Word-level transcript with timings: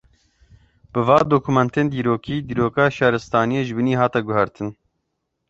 Bi 0.91 0.99
van 1.07 1.25
dokumentên 1.33 1.85
dîrokî, 1.93 2.35
dîroka 2.47 2.85
şaristaniyê 2.97 3.61
ji 3.67 3.73
binî 3.77 3.93
hat 4.01 4.13
guhartin 4.27 4.69